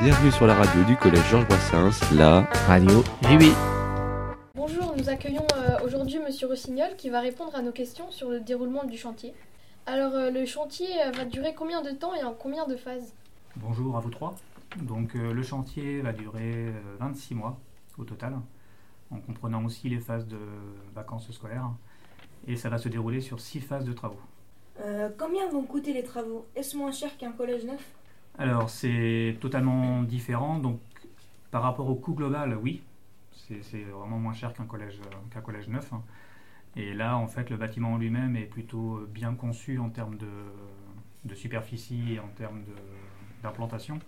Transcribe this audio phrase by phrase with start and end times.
[0.00, 3.52] Bienvenue sur la radio du collège Georges Brassens, la radio JB.
[4.54, 8.40] Bonjour, nous accueillons euh, aujourd'hui Monsieur Rossignol qui va répondre à nos questions sur le
[8.40, 9.34] déroulement du chantier.
[9.84, 13.12] Alors, euh, le chantier euh, va durer combien de temps et en combien de phases?
[13.56, 14.34] Bonjour à vous trois.
[14.80, 17.58] Donc, le chantier va durer 26 mois
[17.98, 18.38] au total,
[19.10, 20.38] en comprenant aussi les phases de
[20.94, 21.68] vacances scolaires.
[22.46, 24.20] Et ça va se dérouler sur 6 phases de travaux.
[25.18, 26.46] combien vont coûter les travaux?
[26.56, 27.84] Est-ce moins cher qu'un collège neuf?
[28.38, 30.58] Alors, c'est totalement différent.
[30.58, 30.80] Donc,
[31.50, 32.82] par rapport au coût global, oui,
[33.32, 35.00] c'est vraiment moins cher qu'un collège,
[35.36, 35.92] euh, collège neuf.
[35.92, 36.02] Hein.
[36.76, 41.34] Et là, en fait, le bâtiment en lui-même est plutôt bien conçu en termes de,
[41.34, 42.62] superficie et en termes
[43.42, 43.98] d'implantation.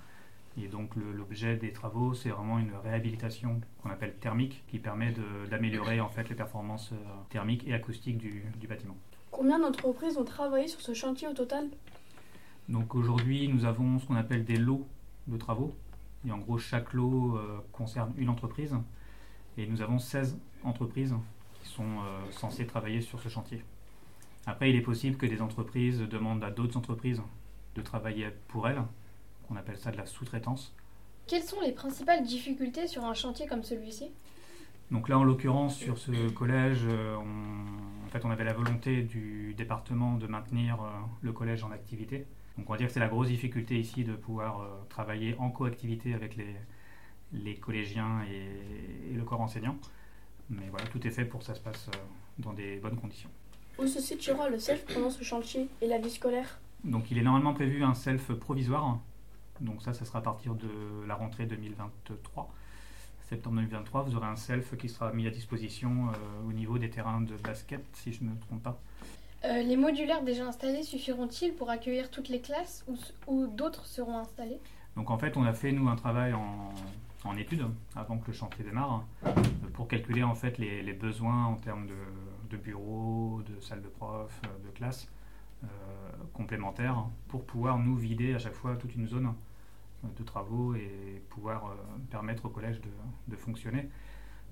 [0.61, 5.15] Et donc, l'objet des travaux, c'est vraiment une réhabilitation qu'on appelle thermique, qui permet
[5.51, 6.97] d'améliorer en fait les performances euh,
[7.31, 8.97] thermiques et acoustiques du bâtiment.
[9.31, 11.69] Combien d'entreprises ont travaillé sur ce chantier au total?
[12.69, 14.87] Donc aujourd'hui, nous avons ce qu'on appelle des lots
[15.27, 15.75] de travaux.
[16.27, 18.75] Et en gros, chaque lot euh, concerne une entreprise.
[19.59, 21.15] Et nous avons 16 entreprises
[21.63, 23.63] qui sont euh, censées travailler sur ce chantier.
[24.47, 27.21] Après, il est possible que des entreprises demandent à d'autres entreprises
[27.75, 28.83] de travailler pour elles.
[29.51, 30.73] On appelle ça de la sous-traitance.
[31.27, 34.11] Quelles sont les principales difficultés sur un chantier comme celui-ci?
[34.91, 39.03] Donc là, en l'occurrence, sur ce collège, euh, on, en fait, on avait la volonté
[39.03, 40.79] du département de maintenir
[41.23, 42.27] le collège en activité.
[42.57, 45.51] Donc on va dire que c'est la grosse difficulté ici de pouvoir euh, travailler en
[45.51, 46.55] coactivité avec les,
[47.33, 49.77] les collégiens et, le corps enseignant.
[50.51, 51.99] Mais voilà, tout est fait pour que ça se passe euh,
[52.39, 53.31] dans des bonnes conditions.
[53.79, 56.59] Où se situera le self pendant ce chantier et la vie scolaire?
[56.85, 58.99] Donc il est normalement prévu un self provisoire.
[59.61, 60.69] Donc ça, ça sera à partir de
[61.07, 62.53] la rentrée 2023.
[63.29, 66.91] Septembre 2023, vous aurez un self qui sera mis à disposition euh, au niveau des
[66.91, 68.79] terrains de basket, si je ne me trompe pas.
[69.45, 72.87] Euh, les modulaires déjà installés suffiront-ils pour accueillir toutes les classes
[73.27, 74.61] ou, d'autres seront installés?
[74.97, 77.65] Donc en fait, on a fait nous un travail en, étude
[77.97, 79.05] avant que le chantier démarre
[79.73, 81.87] pour calculer en fait les, besoins en termes
[82.51, 85.09] de, bureaux, de salles de profs, de classes
[85.65, 85.67] euh,
[86.35, 89.33] complémentaires pour pouvoir nous vider à chaque fois toute une zone
[90.05, 91.75] de travaux et pouvoir euh,
[92.11, 92.81] permettre au collège
[93.29, 93.89] de, fonctionner.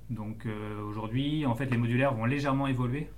[0.08, 0.48] Donc
[0.88, 3.10] aujourd'hui, en fait, les modulaires vont légèrement évoluer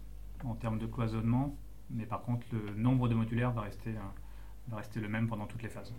[0.45, 1.57] en termes de cloisonnement,
[1.91, 5.63] mais par contre, le nombre de modulaires va rester, euh, rester le même pendant toutes
[5.63, 5.93] les phases.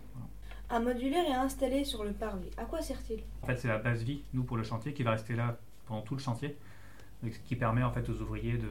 [0.70, 2.50] Un modulaire est installé sur le parvis.
[2.56, 3.22] À quoi sert-il?
[3.42, 6.02] En fait, c'est la base vie, nous, pour le chantier, qui va rester là pendant
[6.02, 6.56] tout le chantier,
[7.22, 8.70] ce qui permet en fait aux ouvriers de,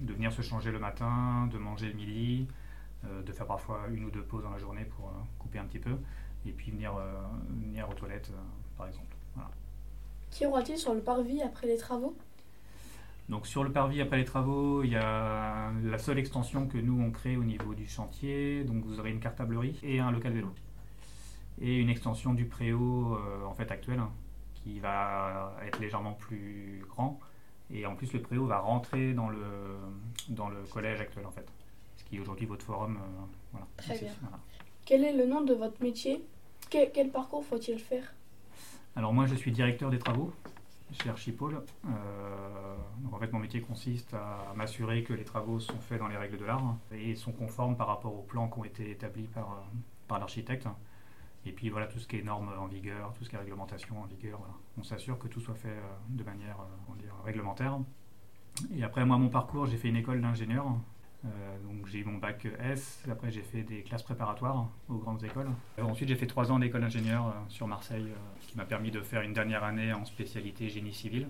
[0.00, 2.46] de venir se changer le matin, de manger le midi,
[3.04, 5.64] euh, de faire parfois une ou deux pauses dans la journée pour euh, couper un
[5.64, 5.96] petit peu,
[6.46, 6.94] et puis venir,
[7.48, 8.30] venir aux toilettes,
[8.76, 9.16] par exemple.
[10.30, 12.14] Qui aura-t-il sur le parvis après les travaux?
[13.28, 17.00] Donc sur le parvis après les travaux, il y a la seule extension que nous
[17.02, 18.62] on crée au niveau du chantier.
[18.64, 20.54] Donc vous aurez une cartablerie et un local vélo.
[21.60, 24.12] Et une extension du préau euh, en fait actuel hein,
[24.54, 27.18] qui va être légèrement plus grand.
[27.72, 29.42] Et en plus le préau va rentrer dans le,
[30.28, 31.48] dans le collège actuel en fait.
[31.96, 32.98] Ce qui est aujourd'hui votre forum.
[33.54, 34.12] Euh, Très bien.
[34.84, 36.24] Quel est le nom de votre métier?
[36.70, 38.14] Quel parcours faut-il faire?
[38.94, 40.32] Alors moi je suis directeur des travaux
[40.92, 41.62] chez Archipole.
[41.86, 42.45] Euh,
[43.16, 46.36] en fait, mon métier consiste à m'assurer que les travaux sont faits dans les règles
[46.36, 49.64] de l'art et sont conformes par rapport aux plans qui ont été établis par,
[50.12, 50.68] euh, l'architecte.
[51.46, 53.98] Et puis voilà, tout ce qui est normes en vigueur, tout ce qui est réglementation
[54.02, 54.38] en vigueur,
[54.78, 56.58] on s'assure que tout soit fait euh, de manière
[56.98, 57.78] dire, réglementaire.
[58.76, 60.66] Et après, moi, mon parcours, j'ai fait une école d'ingénieur
[61.26, 65.24] euh, donc j'ai eu mon bac S, après j'ai fait des classes préparatoires aux grandes
[65.24, 65.48] écoles.
[65.78, 68.06] Euh, ensuite j'ai fait trois ans d'école d'ingénieur euh, sur Marseille,
[68.46, 71.28] qui m'a permis de faire une dernière année en spécialité génie civil.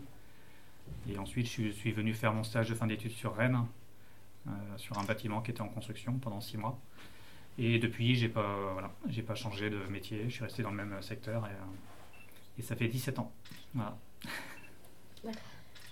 [1.08, 3.64] Et ensuite je suis venu faire mon stage de fin d'études sur Rennes,
[4.76, 6.78] sur un bâtiment qui était en construction pendant six mois.
[7.58, 10.76] Et depuis j'ai pas, voilà, j'ai pas changé de métier, je suis resté dans le
[10.76, 13.32] même secteur et, et ça fait 17 ans.
[13.74, 13.96] Voilà.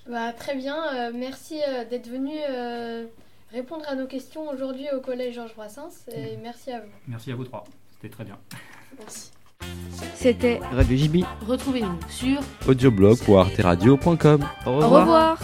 [0.09, 2.35] Bah, très bien, merci d'être venu
[3.51, 6.09] répondre à nos questions aujourd'hui au Collège Georges Brassens.
[6.13, 6.91] Et merci à vous.
[7.07, 7.65] Merci à vous trois.
[7.93, 8.39] C'était très bien.
[8.99, 9.31] Merci.
[10.15, 11.17] C'était Radio JB.
[11.47, 14.45] Retrouvez-nous sur audioblog ou arteradio.com.
[14.67, 14.93] Au revoir.
[14.93, 15.39] Au revoir.